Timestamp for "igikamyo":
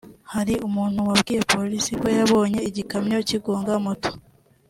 2.69-3.17